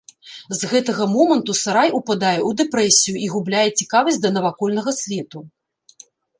[0.59, 5.47] З гэтага моманту сарай упадае ў дэпрэсію і губляе цікавасць да навакольнага свету.